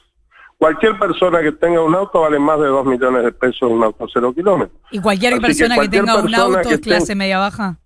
Cualquier 0.58 0.98
persona 1.00 1.42
que 1.42 1.52
tenga 1.54 1.82
un 1.82 1.96
auto 1.96 2.22
vale 2.22 2.38
más 2.38 2.60
de 2.60 2.68
dos 2.68 2.86
millones 2.86 3.24
de 3.24 3.32
pesos 3.32 3.64
un 3.64 3.84
auto 3.84 4.06
cero 4.14 4.32
kilómetros. 4.32 4.80
¿Y 4.92 5.00
cualquier 5.00 5.42
persona 5.42 5.76
que, 5.80 5.90
tenga 5.90 6.22
un 6.22 6.36
auto 6.36 6.70
es 6.70 6.80
clase 6.80 7.16
media 7.16 7.40
baja? 7.40 7.78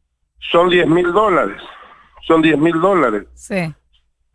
Son 0.52 0.70
10 0.70 0.88
mil 0.88 1.12
dólares. 1.14 1.62
Son 2.28 2.42
10 2.42 2.58
mil 2.58 2.80
dólares. 2.82 3.28
Sí. 3.34 3.74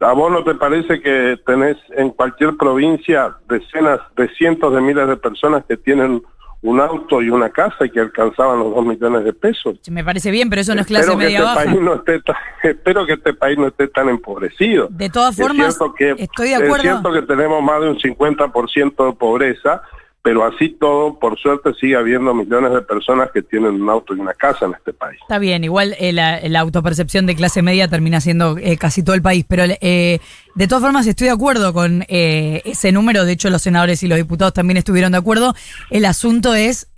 ¿A 0.00 0.12
vos 0.12 0.32
no 0.32 0.42
te 0.42 0.54
parece 0.54 1.00
que 1.00 1.38
tenés 1.44 1.76
en 1.96 2.10
cualquier 2.10 2.56
provincia 2.56 3.36
decenas 3.48 4.00
de 4.16 4.28
cientos 4.34 4.74
de 4.74 4.80
miles 4.80 5.06
de 5.06 5.16
personas 5.16 5.64
que 5.68 5.76
tienen 5.76 6.22
un 6.62 6.80
auto 6.80 7.22
y 7.22 7.30
una 7.30 7.50
casa 7.50 7.86
y 7.86 7.90
que 7.90 8.00
alcanzaban 8.00 8.58
los 8.58 8.74
dos 8.74 8.84
millones 8.84 9.24
de 9.24 9.32
pesos. 9.32 9.78
Me 9.90 10.04
parece 10.04 10.30
bien, 10.30 10.50
pero 10.50 10.60
eso 10.60 10.74
no 10.74 10.82
es 10.82 10.86
clase 10.86 11.16
media 11.16 11.38
este 11.38 11.42
baja. 11.42 11.64
País 11.64 11.80
no 11.80 11.94
esté 11.94 12.22
espero 12.62 13.06
que 13.06 13.14
este 13.14 13.34
país 13.34 13.58
no 13.58 13.68
esté 13.68 13.88
tan 13.88 14.08
empobrecido. 14.08 14.88
De 14.90 15.08
todas 15.08 15.36
formas, 15.36 15.78
estoy 16.18 16.48
de 16.48 16.54
acuerdo. 16.54 16.76
Es 16.76 16.82
cierto 16.82 17.12
que 17.12 17.22
tenemos 17.22 17.62
más 17.62 17.80
de 17.80 17.90
un 17.90 17.98
50% 17.98 19.06
de 19.06 19.12
pobreza, 19.14 19.82
pero 20.22 20.44
así 20.44 20.68
todo, 20.68 21.18
por 21.18 21.38
suerte, 21.38 21.72
sigue 21.80 21.96
habiendo 21.96 22.34
millones 22.34 22.72
de 22.72 22.82
personas 22.82 23.30
que 23.32 23.42
tienen 23.42 23.80
un 23.80 23.88
auto 23.88 24.14
y 24.14 24.20
una 24.20 24.34
casa 24.34 24.66
en 24.66 24.74
este 24.74 24.92
país. 24.92 25.18
Está 25.22 25.38
bien, 25.38 25.64
igual 25.64 25.96
eh, 25.98 26.12
la, 26.12 26.60
autopercepción 26.60 27.24
de 27.24 27.34
clase 27.34 27.62
media 27.62 27.88
termina 27.88 28.20
siendo 28.20 28.58
eh, 28.58 28.76
casi 28.76 29.02
todo 29.02 29.14
el 29.14 29.22
país, 29.22 29.46
pero 29.48 29.64
eh, 29.64 30.20
de 30.54 30.68
todas 30.68 30.84
formas 30.84 31.06
estoy 31.06 31.28
de 31.28 31.32
acuerdo 31.32 31.72
con 31.72 32.04
ese 32.08 32.92
número, 32.92 33.24
de 33.24 33.32
hecho 33.32 33.48
los 33.48 33.62
senadores 33.62 34.02
y 34.02 34.08
los 34.08 34.18
diputados 34.18 34.52
también 34.52 34.76
estuvieron 34.76 35.12
de 35.12 35.18
acuerdo. 35.18 35.54
El 35.88 36.04
asunto 36.04 36.54
es 36.54 36.90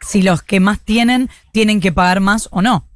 si 0.00 0.22
los 0.22 0.42
que 0.42 0.60
más 0.60 0.80
tienen 0.80 1.28
tienen 1.52 1.80
que 1.80 1.92
pagar 1.92 2.20
más 2.20 2.48
o 2.52 2.62
no. 2.62 2.86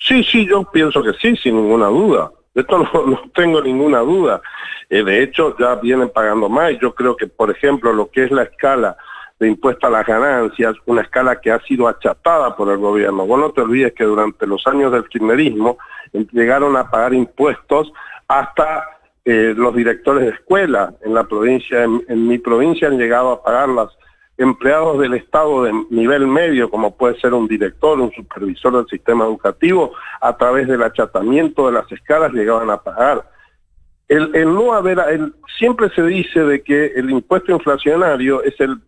Sí, 0.00 0.24
sí, 0.24 0.46
yo 0.46 0.64
pienso 0.64 1.02
que 1.02 1.12
sí, 1.20 1.36
sin 1.36 1.54
ninguna 1.56 1.86
duda. 1.86 2.30
De 2.54 2.62
esto 2.62 2.78
no, 3.06 3.22
tengo 3.34 3.60
ninguna 3.60 4.00
duda. 4.00 4.40
Eh, 4.88 5.02
de 5.02 5.22
hecho, 5.22 5.56
ya 5.58 5.76
vienen 5.76 6.10
pagando 6.10 6.48
más. 6.48 6.72
Yo 6.80 6.94
creo 6.94 7.16
que, 7.16 7.26
por 7.26 7.50
ejemplo, 7.50 7.92
lo 7.92 8.10
que 8.10 8.24
es 8.24 8.30
la 8.30 8.42
escala 8.42 8.96
de 9.38 9.48
impuesto 9.48 9.86
a 9.86 9.90
las 9.90 10.06
ganancias, 10.06 10.74
una 10.84 11.00
escala 11.00 11.40
que 11.40 11.50
ha 11.50 11.58
sido 11.60 11.88
achatada 11.88 12.54
por 12.56 12.68
el 12.70 12.78
gobierno. 12.78 13.26
Vos 13.26 13.40
no 13.40 13.50
te 13.50 13.62
olvides 13.62 13.94
que 13.94 14.04
durante 14.04 14.46
los 14.46 14.66
años 14.66 14.92
del 14.92 15.08
kirchnerismo 15.08 15.78
llegaron 16.32 16.76
a 16.76 16.90
pagar 16.90 17.14
impuestos 17.14 17.90
hasta 18.28 18.98
eh, 19.24 19.54
los 19.56 19.74
directores 19.74 20.24
de 20.24 20.30
escuela 20.30 20.92
en 21.02 21.14
la 21.14 21.24
provincia, 21.24 21.84
en 21.84 22.28
mi 22.28 22.38
provincia 22.38 22.88
han 22.88 22.98
llegado 22.98 23.32
a 23.32 23.42
pagarlas 23.42 23.88
empleados 24.40 24.98
del 24.98 25.14
Estado 25.14 25.64
de 25.64 25.84
nivel 25.90 26.26
medio, 26.26 26.70
como 26.70 26.96
puede 26.96 27.20
ser 27.20 27.34
un 27.34 27.46
director, 27.46 28.00
un 28.00 28.10
supervisor 28.12 28.74
del 28.74 28.86
sistema 28.86 29.24
educativo, 29.26 29.92
a 30.18 30.34
través 30.34 30.66
del 30.66 30.82
achatamiento 30.82 31.66
de 31.66 31.72
las 31.72 31.92
escalas 31.92 32.32
llegaban 32.32 32.70
a 32.70 32.78
pagar. 32.78 33.28
El, 34.08 34.32
no 34.54 34.72
haber, 34.72 34.98
siempre 35.58 35.90
se 35.90 36.02
dice 36.02 36.40
de 36.40 36.62
que 36.62 36.86
el 36.86 37.10
impuesto 37.10 37.52
inflacionario 37.52 38.42
es 38.42 38.54
el, 38.60 38.80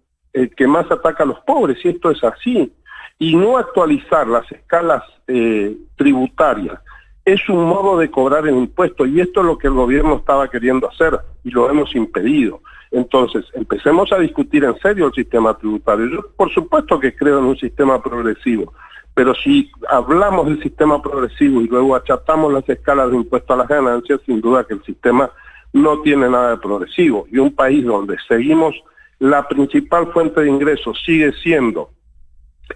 que 0.56 0.66
más 0.66 0.90
ataca 0.90 1.22
a 1.22 1.26
los 1.26 1.40
pobres, 1.40 1.78
y 1.84 1.90
esto 1.90 2.10
es 2.10 2.24
así. 2.24 2.72
Y 3.18 3.36
no 3.36 3.58
actualizar 3.58 4.26
las 4.26 4.50
escalas 4.50 5.04
eh, 5.28 5.76
tributarias 5.96 6.80
es 7.24 7.48
un 7.48 7.64
modo 7.64 7.98
de 7.98 8.10
cobrar 8.10 8.48
el 8.48 8.56
impuesto, 8.56 9.04
y 9.04 9.20
esto 9.20 9.40
es 9.40 9.46
lo 9.46 9.58
que 9.58 9.68
el 9.68 9.74
gobierno 9.74 10.16
estaba 10.16 10.48
queriendo 10.48 10.88
hacer, 10.88 11.20
y 11.44 11.50
lo 11.50 11.70
hemos 11.70 11.94
impedido. 11.94 12.62
Entonces, 12.92 13.46
empecemos 13.54 14.12
a 14.12 14.18
discutir 14.18 14.64
en 14.64 14.78
serio 14.78 15.06
el 15.06 15.14
sistema 15.14 15.56
tributario. 15.56 16.06
Yo, 16.06 16.20
por 16.36 16.52
supuesto 16.52 17.00
que 17.00 17.16
creo 17.16 17.38
en 17.38 17.46
un 17.46 17.56
sistema 17.56 18.02
progresivo, 18.02 18.72
pero 19.14 19.34
si 19.34 19.70
hablamos 19.88 20.46
del 20.46 20.62
sistema 20.62 21.00
progresivo 21.00 21.62
y 21.62 21.68
luego 21.68 21.96
achatamos 21.96 22.52
las 22.52 22.68
escalas 22.68 23.10
de 23.10 23.16
impuesto 23.16 23.54
a 23.54 23.56
las 23.56 23.68
ganancias, 23.68 24.20
sin 24.26 24.40
duda 24.40 24.64
que 24.64 24.74
el 24.74 24.82
sistema 24.84 25.30
no 25.72 26.00
tiene 26.00 26.28
nada 26.28 26.50
de 26.50 26.56
progresivo. 26.58 27.26
Y 27.30 27.38
un 27.38 27.54
país 27.54 27.84
donde 27.84 28.16
seguimos, 28.28 28.74
la 29.18 29.48
principal 29.48 30.12
fuente 30.12 30.42
de 30.42 30.50
ingresos 30.50 31.00
sigue 31.04 31.32
siendo 31.42 31.90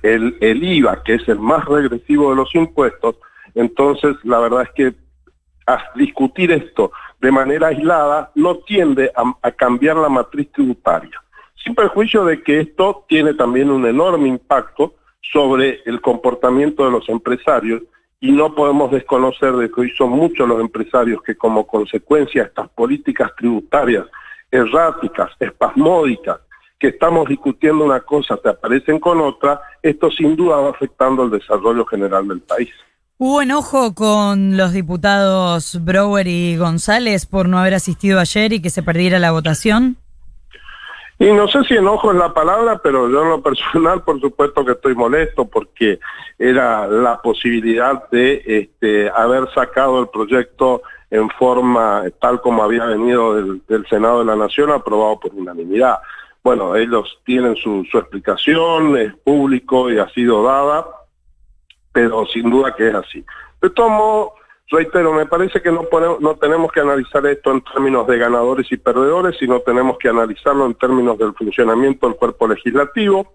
el, 0.02 0.36
el 0.40 0.62
IVA, 0.62 1.02
que 1.02 1.14
es 1.14 1.28
el 1.28 1.38
más 1.38 1.64
regresivo 1.64 2.30
de 2.30 2.36
los 2.36 2.54
impuestos, 2.54 3.16
entonces 3.54 4.16
la 4.24 4.38
verdad 4.38 4.62
es 4.62 4.70
que 4.70 5.05
a 5.66 5.90
discutir 5.94 6.52
esto 6.52 6.92
de 7.20 7.30
manera 7.32 7.68
aislada 7.68 8.30
no 8.34 8.56
tiende 8.58 9.10
a, 9.14 9.50
cambiar 9.52 9.96
la 9.96 10.08
matriz 10.08 10.50
tributaria, 10.52 11.22
sin 11.62 11.74
perjuicio 11.74 12.24
de 12.24 12.42
que 12.42 12.60
esto 12.60 13.04
tiene 13.08 13.34
también 13.34 13.70
un 13.70 13.86
enorme 13.86 14.28
impacto 14.28 14.94
sobre 15.20 15.80
el 15.86 16.00
comportamiento 16.00 16.84
de 16.84 16.92
los 16.92 17.08
empresarios 17.08 17.82
y 18.20 18.32
no 18.32 18.54
podemos 18.54 18.90
desconocer 18.90 19.52
de 19.54 19.70
que 19.70 19.80
hoy 19.80 19.90
son 19.90 20.10
muchos 20.10 20.48
los 20.48 20.60
empresarios 20.60 21.22
que 21.22 21.36
como 21.36 21.66
consecuencia 21.66 22.42
de 22.42 22.48
estas 22.48 22.68
políticas 22.70 23.30
tributarias 23.36 24.06
erráticas, 24.50 25.30
espasmódicas, 25.40 26.38
que 26.78 26.88
estamos 26.88 27.28
discutiendo 27.28 27.84
una 27.84 28.00
cosa, 28.00 28.36
te 28.36 28.50
aparecen 28.50 29.00
con 29.00 29.20
otra, 29.20 29.60
esto 29.82 30.10
sin 30.10 30.36
duda 30.36 30.56
va 30.58 30.70
afectando 30.70 31.24
el 31.24 31.30
desarrollo 31.30 31.84
general 31.86 32.28
del 32.28 32.40
país. 32.40 32.70
¿Hubo 33.18 33.40
enojo 33.40 33.94
con 33.94 34.58
los 34.58 34.74
diputados 34.74 35.82
Brower 35.82 36.26
y 36.26 36.58
González 36.58 37.24
por 37.24 37.48
no 37.48 37.58
haber 37.58 37.72
asistido 37.72 38.20
ayer 38.20 38.52
y 38.52 38.60
que 38.60 38.68
se 38.68 38.82
perdiera 38.82 39.18
la 39.18 39.32
votación? 39.32 39.96
Y 41.18 41.32
no 41.32 41.48
sé 41.48 41.64
si 41.64 41.72
enojo 41.72 42.12
es 42.12 42.18
la 42.18 42.34
palabra, 42.34 42.78
pero 42.82 43.08
yo 43.08 43.22
en 43.22 43.30
lo 43.30 43.42
personal, 43.42 44.02
por 44.02 44.20
supuesto 44.20 44.66
que 44.66 44.72
estoy 44.72 44.94
molesto 44.94 45.46
porque 45.46 45.98
era 46.38 46.86
la 46.88 47.22
posibilidad 47.22 48.06
de 48.10 48.42
este, 48.44 49.08
haber 49.08 49.50
sacado 49.54 49.98
el 49.98 50.08
proyecto 50.08 50.82
en 51.10 51.30
forma 51.30 52.02
tal 52.20 52.42
como 52.42 52.64
había 52.64 52.84
venido 52.84 53.34
del, 53.34 53.86
Senado 53.88 54.18
de 54.18 54.26
la 54.26 54.36
Nación, 54.36 54.70
aprobado 54.70 55.20
por 55.20 55.32
unanimidad. 55.32 56.00
Bueno, 56.44 56.76
ellos 56.76 57.18
tienen 57.24 57.56
su, 57.56 57.82
su 57.90 57.96
explicación, 57.96 58.98
es 58.98 59.14
público 59.24 59.90
y 59.90 59.98
ha 59.98 60.08
sido 60.10 60.42
dada 60.42 60.84
pero 61.96 62.26
sin 62.26 62.50
duda 62.50 62.74
que 62.74 62.88
es 62.88 62.94
así. 62.94 63.24
De 63.62 63.70
todos 63.70 63.90
modos, 63.90 64.32
reitero, 64.70 65.14
me 65.14 65.24
parece 65.24 65.62
que 65.62 65.72
no, 65.72 65.88
no 66.20 66.36
tenemos 66.36 66.70
que 66.70 66.80
analizar 66.80 67.24
esto 67.24 67.52
en 67.52 67.62
términos 67.62 68.06
de 68.06 68.18
ganadores 68.18 68.70
y 68.70 68.76
perdedores, 68.76 69.38
sino 69.38 69.60
tenemos 69.60 69.96
que 69.96 70.10
analizarlo 70.10 70.66
en 70.66 70.74
términos 70.74 71.16
del 71.16 71.32
funcionamiento 71.32 72.06
del 72.06 72.16
cuerpo 72.16 72.48
legislativo. 72.48 73.32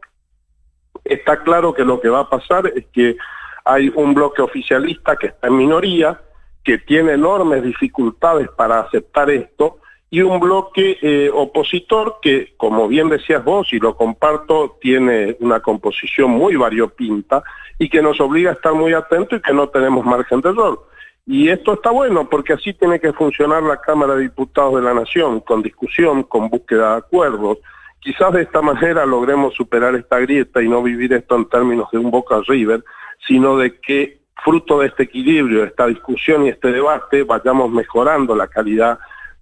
Está 1.03 1.41
claro 1.41 1.74
que 1.74 1.84
lo 1.84 2.00
que 2.00 2.10
va 2.10 2.20
a 2.20 2.30
pasar 2.30 2.68
es 2.68 2.86
que 2.94 3.18
hay 3.65 3.91
un 3.96 4.13
bloque 4.13 4.44
oficialista 4.44 5.15
que 5.15 5.27
está 5.27 5.48
en 5.48 5.58
minoría, 5.58 6.22
que 6.63 6.77
tiene 6.77 7.13
enormes 7.13 7.63
dificultades 7.63 8.48
para 8.50 8.82
aceptar 8.82 9.32
esto, 9.32 9.80
y 10.13 10.22
un 10.22 10.41
bloque 10.41 10.98
eh, 11.01 11.32
opositor 11.34 12.18
que, 12.22 12.53
como 12.58 12.89
bien 12.89 13.08
decías 13.08 13.44
vos, 13.46 13.72
y 13.72 13.80
lo 13.80 13.96
comparto, 13.96 14.77
tiene 14.82 15.38
una 15.39 15.62
composición 15.62 16.32
muy 16.32 16.58
variopinta 16.58 17.41
y 17.80 17.88
que 17.88 18.01
nos 18.01 18.20
obliga 18.20 18.50
a 18.50 18.53
estar 18.53 18.74
muy 18.74 18.94
atentos 18.94 19.39
y 19.39 19.41
que 19.41 19.53
no 19.53 19.70
tenemos 19.70 20.06
margen 20.06 20.41
de 20.41 20.50
error. 20.50 20.86
Y 21.25 21.48
esto 21.48 21.75
está 21.75 21.91
bueno 21.91 22.27
porque 22.30 22.51
así 22.51 22.74
tiene 22.74 23.00
que 23.00 23.13
funcionar 23.13 23.63
la 23.63 23.80
Cámara 23.80 24.15
de 24.15 24.24
Diputados 24.24 24.75
de 24.75 24.82
la 24.82 24.94
Nación, 24.94 25.39
con 25.39 25.62
discusión, 25.62 26.24
con 26.24 26.50
búsqueda 26.50 26.91
de 26.91 26.98
acuerdos. 26.98 27.60
Quizás 28.01 28.34
de 28.34 28.41
esta 28.41 28.62
manera 28.62 29.06
logremos 29.06 29.53
superar 29.53 29.96
esta 29.96 30.20
grieta 30.20 30.62
y 30.62 30.68
no 30.68 30.84
vivir 30.84 31.13
esto 31.13 31.38
en 31.38 31.48
términos 31.48 31.89
de 31.89 32.00
un 32.00 32.12
Boca 32.12 32.41
River, 32.46 32.84
sino 33.25 33.58
de 33.58 33.80
que 33.80 34.20
fruto 34.44 34.80
de 34.80 34.88
este 34.88 35.03
equilibrio, 35.03 35.62
de 35.62 35.68
esta 35.68 35.88
discusión 35.88 36.46
y 36.46 36.50
este 36.50 36.70
debate, 36.70 37.24
vayamos 37.24 37.72
mejorando 37.72 38.36
la 38.36 38.48
calidad 38.48 39.00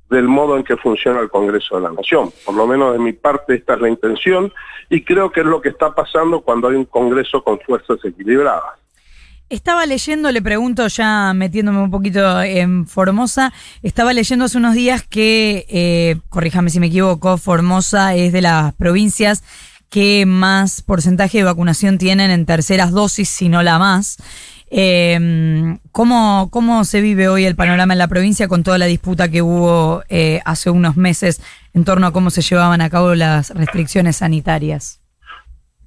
del 0.09 0.27
modo 0.27 0.57
en 0.57 0.63
que 0.63 0.77
funciona 0.77 1.19
el 1.19 1.29
Congreso 1.29 1.75
de 1.75 1.81
la 1.83 1.91
Nación. 1.91 2.31
Por 2.45 2.55
lo 2.55 2.65
menos 2.65 2.93
de 2.93 2.99
mi 2.99 3.13
parte 3.13 3.55
esta 3.55 3.75
es 3.75 3.81
la 3.81 3.89
intención 3.89 4.51
y 4.89 5.03
creo 5.03 5.31
que 5.31 5.41
es 5.41 5.45
lo 5.45 5.61
que 5.61 5.69
está 5.69 5.93
pasando 5.93 6.41
cuando 6.41 6.67
hay 6.67 6.75
un 6.75 6.85
Congreso 6.85 7.43
con 7.43 7.59
fuerzas 7.59 7.97
equilibradas. 8.03 8.79
Estaba 9.49 9.87
leyendo, 9.87 10.31
le 10.31 10.43
pregunto 10.43 10.87
ya 10.87 11.33
metiéndome 11.33 11.81
un 11.81 11.89
poquito 11.89 12.41
en 12.43 12.85
Formosa, 12.85 13.51
estaba 13.81 14.13
leyendo 14.13 14.45
hace 14.45 14.59
unos 14.59 14.75
días 14.75 15.01
que, 15.07 15.65
eh, 15.69 16.17
corríjame 16.29 16.69
si 16.69 16.79
me 16.79 16.87
equivoco, 16.87 17.37
Formosa 17.37 18.13
es 18.13 18.31
de 18.31 18.41
las 18.41 18.75
provincias 18.75 19.43
que 19.89 20.27
más 20.27 20.83
porcentaje 20.83 21.39
de 21.39 21.45
vacunación 21.45 21.97
tienen 21.97 22.29
en 22.29 22.45
terceras 22.45 22.91
dosis, 22.91 23.27
si 23.27 23.49
no 23.49 23.63
la 23.63 23.79
más. 23.79 24.17
Eh, 24.71 25.77
¿cómo, 25.91 26.49
¿Cómo 26.51 26.83
se 26.83 27.01
vive 27.01 27.27
hoy 27.27 27.45
el 27.45 27.55
panorama 27.55 27.93
en 27.93 27.99
la 27.99 28.07
provincia 28.07 28.47
con 28.47 28.63
toda 28.63 28.77
la 28.77 28.85
disputa 28.85 29.29
que 29.29 29.41
hubo 29.41 30.03
eh, 30.09 30.41
hace 30.45 30.69
unos 30.69 30.95
meses 30.95 31.41
en 31.73 31.85
torno 31.85 32.07
a 32.07 32.13
cómo 32.13 32.29
se 32.29 32.41
llevaban 32.41 32.81
a 32.81 32.89
cabo 32.89 33.15
las 33.15 33.49
restricciones 33.55 34.17
sanitarias? 34.17 35.01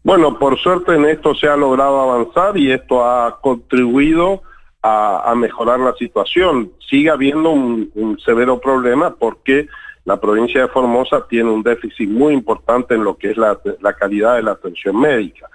Bueno, 0.02 0.36
por 0.36 0.58
suerte 0.58 0.96
en 0.96 1.04
esto 1.04 1.34
se 1.34 1.46
ha 1.46 1.56
logrado 1.56 2.00
avanzar 2.00 2.56
y 2.58 2.72
esto 2.72 3.04
ha 3.04 3.40
contribuido 3.40 4.42
a, 4.82 5.32
mejorar 5.36 5.78
la 5.78 5.94
situación. 5.94 6.72
Sigue 6.90 7.08
habiendo 7.08 7.50
un, 7.50 8.18
severo 8.24 8.60
problema 8.60 9.14
porque 9.14 9.68
la 10.04 10.20
provincia 10.20 10.62
de 10.62 10.68
Formosa 10.68 11.24
tiene 11.28 11.50
un 11.50 11.62
déficit 11.62 12.10
muy 12.10 12.34
importante 12.34 12.94
en 12.94 13.04
lo 13.04 13.16
que 13.16 13.30
es 13.30 13.36
la 13.36 13.92
calidad 13.96 14.34
de 14.34 14.42
la 14.42 14.52
atención 14.52 14.98
médica. 14.98 15.48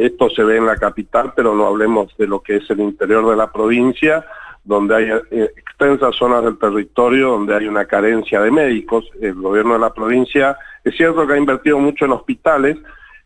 Esto 0.00 0.30
se 0.30 0.42
ve 0.42 0.56
en 0.56 0.64
la 0.64 0.78
capital, 0.78 1.34
pero 1.36 1.54
no 1.54 1.66
hablemos 1.66 2.16
de 2.16 2.26
lo 2.26 2.40
que 2.40 2.56
es 2.56 2.70
el 2.70 2.80
interior 2.80 3.28
de 3.28 3.36
la 3.36 3.52
provincia, 3.52 4.24
donde 4.64 4.96
hay 4.96 5.10
eh, 5.30 5.50
extensas 5.58 6.16
zonas 6.16 6.42
del 6.42 6.58
territorio 6.58 7.32
donde 7.32 7.54
hay 7.54 7.66
una 7.66 7.84
carencia 7.84 8.40
de 8.40 8.50
médicos. 8.50 9.04
El 9.20 9.34
gobierno 9.34 9.74
de 9.74 9.80
la 9.80 9.92
provincia 9.92 10.56
es 10.84 10.96
cierto 10.96 11.26
que 11.26 11.34
ha 11.34 11.36
invertido 11.36 11.78
mucho 11.78 12.06
en 12.06 12.12
hospitales, 12.12 12.78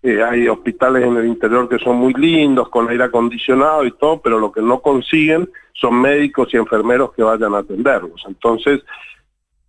eh, 0.02 0.20
hay 0.20 0.48
hospitales 0.48 1.04
en 1.04 1.16
el 1.16 1.26
interior 1.26 1.68
que 1.68 1.78
son 1.78 1.96
muy 1.96 2.12
lindos, 2.12 2.68
con 2.70 2.88
aire 2.88 3.04
acondicionado 3.04 3.84
y 3.84 3.92
todo, 3.92 4.20
pero 4.20 4.40
lo 4.40 4.50
que 4.50 4.60
no 4.60 4.80
consiguen 4.80 5.48
son 5.74 6.00
médicos 6.00 6.52
y 6.52 6.56
enfermeros 6.56 7.12
que 7.12 7.22
vayan 7.22 7.54
a 7.54 7.58
atenderlos. 7.58 8.24
Entonces, 8.26 8.80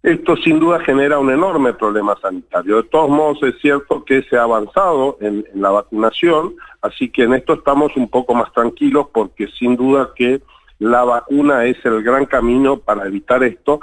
esto 0.05 0.37
sin 0.37 0.59
duda 0.59 0.79
genera 0.81 1.17
un 1.17 1.31
enorme 1.31 1.73
problema 1.73 2.15
sanitario. 2.21 2.77
De 2.77 2.83
todos 2.83 3.09
modos, 3.09 3.41
es 3.41 3.59
cierto 3.59 4.05
que 4.05 4.21
se 4.23 4.37
ha 4.37 4.43
avanzado 4.43 5.17
en, 5.19 5.43
la 5.55 5.71
vacunación, 5.71 6.55
así 6.81 7.09
que 7.09 7.23
en 7.23 7.33
esto 7.33 7.53
estamos 7.53 7.95
un 7.97 8.07
poco 8.07 8.35
más 8.35 8.53
tranquilos 8.53 9.07
porque 9.11 9.47
sin 9.47 9.75
duda 9.75 10.11
que 10.15 10.41
la 10.77 11.03
vacuna 11.03 11.65
es 11.65 11.83
el 11.85 12.03
gran 12.03 12.25
camino 12.25 12.77
para 12.77 13.07
evitar 13.07 13.43
esto 13.43 13.79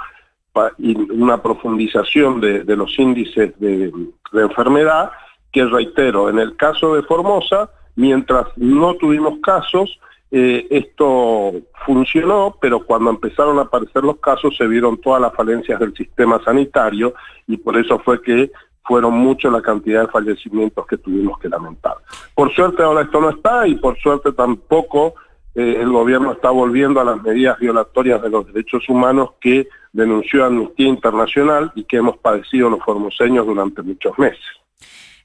y 0.77 0.95
una 1.11 1.41
profundización 1.41 2.39
de, 2.39 2.63
los 2.75 2.97
índices 2.97 3.53
de 3.59 3.91
enfermedad 4.33 5.11
que 5.51 5.65
reitero, 5.65 6.29
en 6.29 6.39
el 6.39 6.55
caso 6.55 6.95
de 6.95 7.03
Formosa, 7.03 7.69
mientras 7.95 8.47
no 8.55 8.95
tuvimos 8.95 9.39
casos, 9.41 9.99
eh, 10.35 10.65
esto 10.71 11.53
funcionó, 11.85 12.57
pero 12.59 12.83
cuando 12.83 13.11
empezaron 13.11 13.59
a 13.59 13.63
aparecer 13.63 14.03
los 14.03 14.17
casos 14.17 14.57
se 14.57 14.65
vieron 14.65 14.97
todas 14.97 15.21
las 15.21 15.31
falencias 15.35 15.79
del 15.79 15.93
sistema 15.93 16.43
sanitario 16.43 17.13
y 17.45 17.57
por 17.57 17.77
eso 17.77 17.99
fue 17.99 18.19
que 18.19 18.51
fueron 18.83 19.13
mucho 19.13 19.51
la 19.51 19.61
cantidad 19.61 20.01
de 20.01 20.11
fallecimientos 20.11 20.87
que 20.87 20.97
tuvimos 20.97 21.37
que 21.37 21.49
lamentar. 21.49 21.97
Por 22.33 22.51
suerte 22.51 22.81
ahora 22.81 23.03
esto 23.03 23.21
no 23.21 23.29
está 23.29 23.67
y 23.67 23.75
por 23.75 23.95
suerte 23.99 24.31
tampoco 24.31 25.13
eh, 25.53 25.77
el 25.79 25.91
gobierno 25.91 26.31
está 26.31 26.49
volviendo 26.49 26.99
a 26.99 27.03
las 27.03 27.21
medidas 27.21 27.59
violatorias 27.59 28.19
de 28.19 28.29
los 28.31 28.47
derechos 28.47 28.89
humanos 28.89 29.33
que 29.39 29.67
denunció 29.91 30.45
Amnistía 30.45 30.87
Internacional 30.87 31.71
y 31.75 31.83
que 31.83 31.97
hemos 31.97 32.17
padecido 32.17 32.71
los 32.71 32.83
formoseños 32.83 33.45
durante 33.45 33.83
muchos 33.83 34.17
meses. 34.17 34.41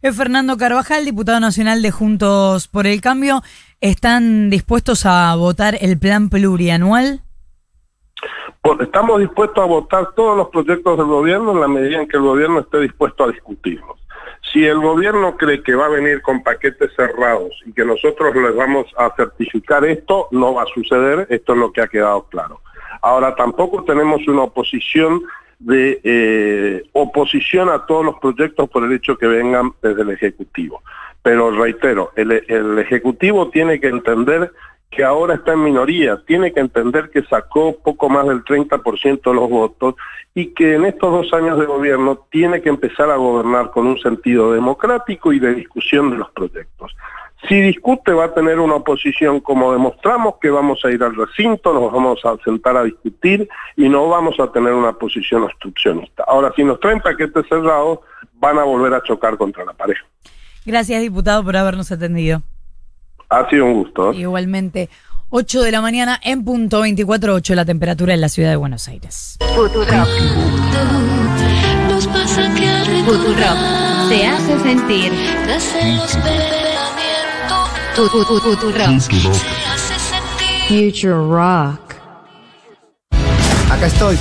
Es 0.00 0.16
Fernando 0.16 0.56
Carvajal, 0.56 1.04
diputado 1.04 1.40
nacional 1.40 1.82
de 1.82 1.90
Juntos 1.90 2.68
por 2.68 2.86
el 2.86 3.00
Cambio. 3.00 3.42
¿Están 3.80 4.50
dispuestos 4.50 5.06
a 5.06 5.32
votar 5.36 5.76
el 5.80 5.96
plan 5.98 6.30
plurianual? 6.30 7.20
Pues 8.60 8.80
estamos 8.80 9.20
dispuestos 9.20 9.62
a 9.62 9.66
votar 9.66 10.14
todos 10.16 10.36
los 10.36 10.48
proyectos 10.48 10.98
del 10.98 11.06
gobierno 11.06 11.52
en 11.52 11.60
la 11.60 11.68
medida 11.68 12.00
en 12.00 12.08
que 12.08 12.16
el 12.16 12.24
gobierno 12.24 12.58
esté 12.58 12.80
dispuesto 12.80 13.22
a 13.22 13.28
discutirlos. 13.28 13.96
Si 14.52 14.64
el 14.64 14.80
gobierno 14.80 15.36
cree 15.36 15.62
que 15.62 15.76
va 15.76 15.86
a 15.86 15.90
venir 15.90 16.22
con 16.22 16.42
paquetes 16.42 16.90
cerrados 16.96 17.52
y 17.66 17.72
que 17.72 17.84
nosotros 17.84 18.34
les 18.34 18.56
vamos 18.56 18.86
a 18.96 19.14
certificar 19.14 19.84
esto, 19.84 20.26
no 20.32 20.54
va 20.54 20.64
a 20.64 20.74
suceder, 20.74 21.28
esto 21.30 21.52
es 21.52 21.58
lo 21.58 21.72
que 21.72 21.82
ha 21.82 21.86
quedado 21.86 22.24
claro. 22.24 22.60
Ahora, 23.00 23.36
tampoco 23.36 23.84
tenemos 23.84 24.26
una 24.26 24.42
oposición 24.42 25.22
de 25.60 26.00
eh, 26.02 26.82
oposición 26.92 27.68
a 27.68 27.86
todos 27.86 28.04
los 28.04 28.18
proyectos 28.18 28.68
por 28.70 28.82
el 28.82 28.92
hecho 28.92 29.16
que 29.16 29.26
vengan 29.28 29.72
desde 29.82 30.02
el 30.02 30.10
Ejecutivo. 30.10 30.82
Pero 31.28 31.50
reitero, 31.50 32.10
el, 32.16 32.78
Ejecutivo 32.78 33.50
tiene 33.50 33.78
que 33.78 33.88
entender 33.88 34.50
que 34.88 35.04
ahora 35.04 35.34
está 35.34 35.52
en 35.52 35.62
minoría, 35.62 36.22
tiene 36.26 36.54
que 36.54 36.60
entender 36.60 37.10
que 37.10 37.22
sacó 37.24 37.76
poco 37.76 38.08
más 38.08 38.26
del 38.26 38.42
30% 38.44 39.20
de 39.22 39.34
los 39.34 39.50
votos 39.50 39.94
y 40.34 40.54
que 40.54 40.76
en 40.76 40.86
estos 40.86 41.12
dos 41.12 41.30
años 41.34 41.58
de 41.58 41.66
gobierno 41.66 42.24
tiene 42.30 42.62
que 42.62 42.70
empezar 42.70 43.10
a 43.10 43.16
gobernar 43.16 43.72
con 43.72 43.86
un 43.86 43.98
sentido 43.98 44.54
democrático 44.54 45.30
y 45.34 45.38
de 45.38 45.54
discusión 45.54 46.08
de 46.12 46.16
los 46.16 46.30
proyectos. 46.30 46.96
Si 47.46 47.60
discute 47.60 48.14
va 48.14 48.24
a 48.24 48.34
tener 48.34 48.58
una 48.58 48.76
oposición 48.76 49.40
como 49.40 49.70
demostramos 49.70 50.36
que 50.40 50.48
vamos 50.48 50.82
a 50.86 50.90
ir 50.90 51.02
al 51.02 51.14
recinto, 51.14 51.74
nos 51.74 51.92
vamos 51.92 52.24
a 52.24 52.38
sentar 52.42 52.74
a 52.78 52.84
discutir 52.84 53.46
y 53.76 53.86
no 53.90 54.08
vamos 54.08 54.40
a 54.40 54.50
tener 54.50 54.72
una 54.72 54.94
posición 54.94 55.42
obstruccionista. 55.42 56.24
Ahora, 56.26 56.54
si 56.56 56.64
nos 56.64 56.80
traen 56.80 57.00
paquetes 57.00 57.46
cerrados, 57.50 57.98
van 58.32 58.58
a 58.58 58.64
volver 58.64 58.94
a 58.94 59.02
chocar 59.02 59.36
contra 59.36 59.66
la 59.66 59.74
pared. 59.74 59.96
Gracias, 60.68 61.00
diputado, 61.00 61.42
por 61.42 61.56
habernos 61.56 61.90
atendido. 61.90 62.42
Ha 63.30 63.48
sido 63.48 63.64
un 63.64 63.72
gusto. 63.72 64.12
Igualmente. 64.12 64.90
8 65.30 65.62
de 65.62 65.72
la 65.72 65.80
mañana 65.80 66.20
en 66.22 66.44
punto 66.44 66.84
24.8 66.84 67.54
la 67.54 67.64
temperatura 67.64 68.12
en 68.12 68.20
la 68.20 68.28
ciudad 68.28 68.50
de 68.50 68.56
Buenos 68.56 68.86
Aires. 68.86 69.38
Futurock. 69.54 70.06
Se 74.10 74.26
hace 74.26 74.60
sentir. 74.60 75.10
Future 80.68 81.14
Rock. 81.14 81.94
Acá 83.70 83.86
estoy. 83.86 84.18